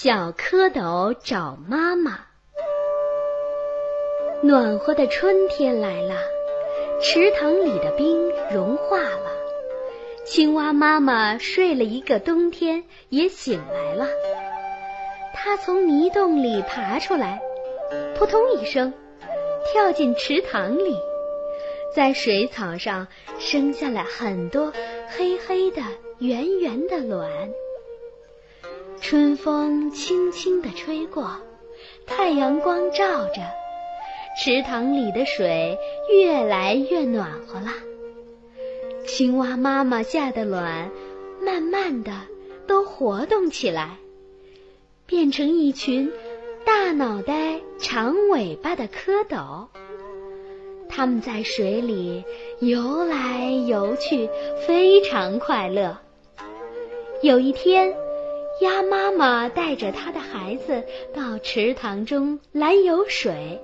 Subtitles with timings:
[0.00, 2.20] 小蝌蚪找妈妈。
[4.44, 6.14] 暖和的春天来了，
[7.02, 9.32] 池塘里的冰融化了，
[10.24, 14.06] 青蛙妈妈睡了一个冬天，也醒来了。
[15.34, 17.42] 它从泥洞里爬出来，
[18.16, 18.94] 扑通一声，
[19.72, 20.96] 跳进池塘里，
[21.92, 23.08] 在水草上
[23.40, 24.72] 生下了很多
[25.08, 25.82] 黑黑的、
[26.20, 27.28] 圆圆的卵。
[29.00, 31.30] 春风轻轻地吹过，
[32.06, 33.40] 太阳光照着，
[34.38, 35.78] 池塘里的水
[36.12, 37.72] 越来越暖和了。
[39.06, 40.90] 青蛙妈妈下的卵，
[41.40, 42.12] 慢慢的
[42.66, 43.96] 都活动起来，
[45.06, 46.12] 变成一群
[46.66, 49.68] 大脑袋、长尾巴的蝌蚪。
[50.90, 52.24] 它们在水里
[52.60, 54.28] 游来游去，
[54.66, 55.96] 非常快乐。
[57.22, 57.94] 有一天。
[58.60, 63.60] 鸭妈妈带着它的孩子到池塘中来游水。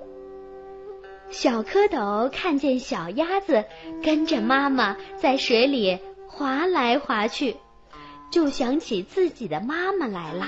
[1.30, 3.64] 小蝌蚪看见小鸭子
[4.02, 7.56] 跟着妈妈在水里划来划去，
[8.30, 10.46] 就想起自己的妈妈来了。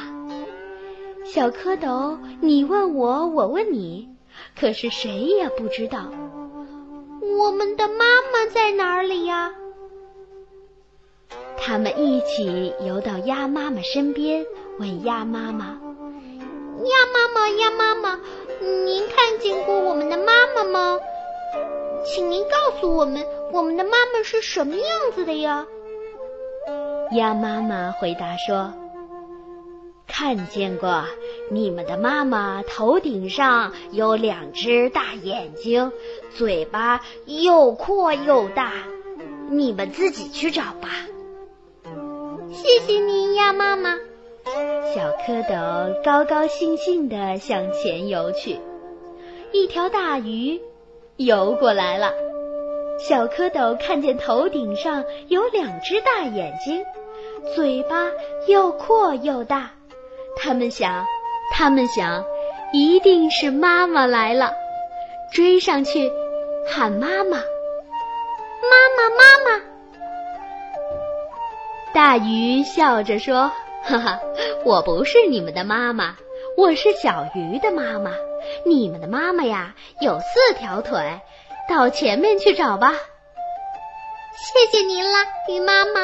[1.24, 4.08] 小蝌蚪，你问我，我问你，
[4.58, 6.08] 可是谁也不知道
[7.38, 9.52] 我们的妈妈在哪里呀？
[11.58, 14.44] 他们一起游到鸭妈妈身边，
[14.78, 15.78] 问鸭妈妈
[16.84, 18.20] ：“鸭妈妈，鸭妈妈，
[18.60, 20.98] 您看见过我们的妈妈吗？
[22.04, 24.84] 请您告诉我们，我们的妈妈是什么样
[25.14, 25.66] 子的呀？”
[27.12, 28.72] 鸭妈妈回答说
[30.06, 31.04] ：“看见过，
[31.50, 35.90] 你们的妈妈头顶上有两只大眼睛，
[36.36, 38.72] 嘴巴又阔又大，
[39.50, 41.06] 你们自己去找吧。”
[42.56, 43.98] 谢谢您，鸭妈妈。
[44.94, 48.58] 小蝌蚪高高兴兴地向前游去。
[49.52, 50.58] 一条大鱼
[51.16, 52.14] 游过来了。
[52.98, 56.82] 小蝌蚪看见头顶上有两只大眼睛，
[57.54, 58.06] 嘴巴
[58.46, 59.72] 又阔又大。
[60.34, 61.04] 他们想，
[61.52, 62.24] 他们想，
[62.72, 64.50] 一定是妈妈来了。
[65.30, 66.10] 追上去
[66.66, 67.36] 喊妈妈，妈
[68.96, 69.75] 妈，妈妈。
[71.96, 73.50] 大鱼笑着说
[73.82, 74.20] ：“哈哈，
[74.66, 76.14] 我不是你们的妈妈，
[76.54, 78.10] 我是小鱼的妈妈。
[78.66, 81.22] 你们的妈妈呀，有四条腿，
[81.70, 82.92] 到前面去找吧。”
[84.36, 85.16] 谢谢您了，
[85.48, 86.02] 鱼妈妈。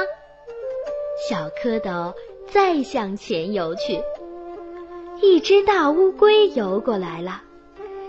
[1.29, 2.15] 小蝌蚪
[2.51, 4.03] 再向前游去，
[5.21, 7.43] 一只大乌龟游过来了。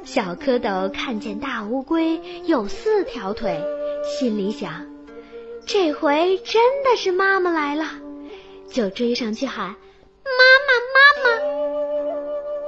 [0.06, 3.62] 小蝌蚪看见大乌龟有四条腿，
[4.06, 4.93] 心里想。
[5.66, 7.85] 这回真的是妈妈来了，
[8.69, 9.69] 就追上去喊
[10.24, 11.40] ：“妈妈，妈妈！”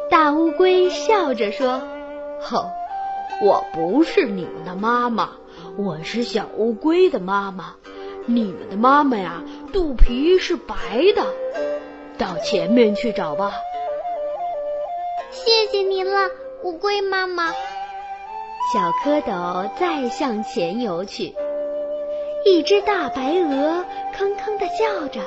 [0.10, 1.82] 大乌龟笑着说
[2.42, 2.70] ：“哼，
[3.42, 5.32] 我不是你们的妈妈，
[5.78, 7.76] 我是小乌龟的妈妈。
[8.26, 10.76] 你们的妈妈呀，肚皮是白
[11.16, 11.28] 的，
[12.18, 13.54] 到前面去找吧。”
[15.32, 16.30] 谢谢您了，
[16.64, 17.52] 乌龟妈妈。
[18.74, 21.36] 小蝌蚪再向前游去。
[22.46, 23.84] 一只大白鹅
[24.16, 25.20] 吭吭的叫着，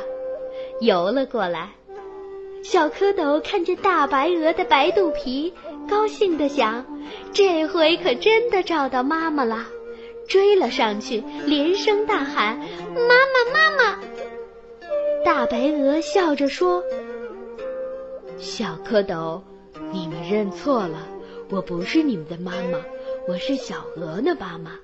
[0.81, 1.71] 游了过来。
[2.63, 5.53] 小蝌蚪看见大白鹅的白肚皮，
[5.91, 6.87] 高兴的想：
[7.33, 9.67] 这回可真的找到妈妈了。
[10.29, 12.57] 追了上去，连声大喊
[12.95, 14.01] ：“妈妈，妈妈！”
[15.25, 16.85] 大白鹅笑着说
[18.39, 19.43] ：“小蝌蚪，
[19.91, 21.09] 你们认错了，
[21.51, 22.79] 我不是你们的妈妈，
[23.27, 24.79] 我是小鹅的妈妈。”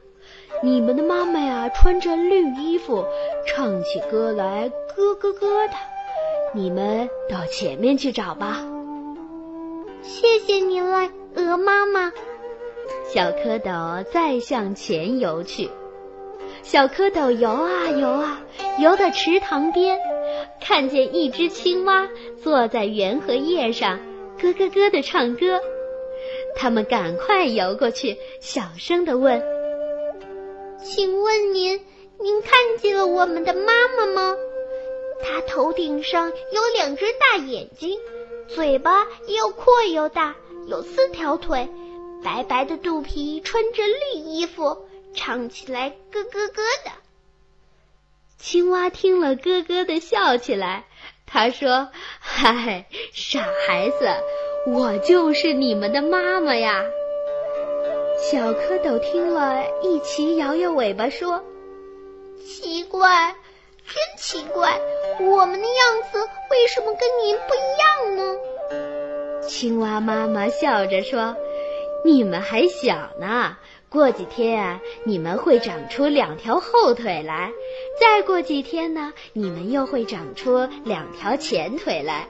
[0.65, 3.05] 你们的妈妈呀，穿着绿衣服，
[3.47, 5.75] 唱起歌来咯咯咯的。
[6.55, 8.65] 你们到前面去找吧。
[10.01, 12.11] 谢谢您了，鹅妈妈。
[13.13, 15.69] 小蝌蚪再向前游去。
[16.63, 18.41] 小蝌蚪游啊游啊，
[18.79, 19.99] 游到池塘边，
[20.63, 22.09] 看见一只青蛙
[22.43, 23.99] 坐在圆荷叶上，
[24.41, 25.61] 咯咯咯的唱歌。
[26.57, 29.43] 他们赶快游过去，小声的问。
[30.85, 31.81] 请问您，
[32.21, 34.37] 您看见了我们的妈妈吗？
[35.23, 37.99] 她头顶上有两只大眼睛，
[38.49, 40.37] 嘴巴又阔又大，
[40.69, 41.71] 有四条腿，
[42.23, 46.91] 白白的肚皮，穿着绿衣服，唱起来咯咯咯的。
[48.39, 50.85] 青蛙听了，咯咯的笑起来。
[51.27, 51.89] 他说
[52.21, 54.07] ：“嗨，傻孩子，
[54.67, 56.85] 我就是你们的妈妈呀。”
[58.31, 61.45] 小蝌蚪听了一齐摇摇尾巴说
[62.43, 63.35] ：“奇怪，
[63.87, 64.81] 真奇怪，
[65.21, 66.19] 我们的样子
[66.51, 68.37] 为什么跟您不一样呢？
[69.47, 71.37] 青蛙妈妈笑着说
[72.03, 73.59] ：“你们还小呢，
[73.91, 77.51] 过几天啊，你们会长出两条后腿来；
[78.01, 82.27] 再过几天呢，你们又会长出两条前腿来。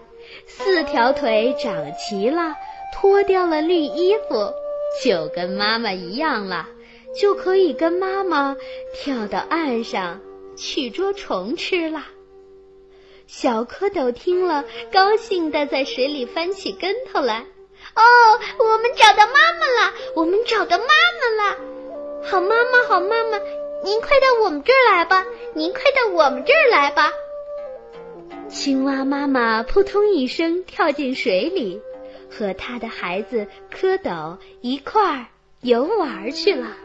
[0.49, 2.57] 四条腿长齐了，
[2.93, 4.53] 脱掉了绿衣服，
[5.03, 6.69] 就跟妈妈一样了，
[7.19, 8.57] 就可以跟妈妈
[8.95, 10.21] 跳到岸上。”
[10.57, 12.05] 去捉虫吃了。
[13.27, 17.41] 小蝌蚪听了，高兴的在水里翻起跟头来。
[17.97, 18.03] 哦，
[18.61, 19.95] 我们找到妈妈了！
[20.15, 21.57] 我们找到妈妈了！
[22.23, 23.41] 好妈妈，好妈妈，
[23.83, 25.27] 您快到我们这儿来吧！
[25.55, 27.11] 您快到我们这儿来吧！
[28.49, 31.83] 青蛙妈妈扑通一声跳进水里，
[32.37, 35.27] 和他的孩子蝌蚪一块儿
[35.61, 36.84] 游玩去了。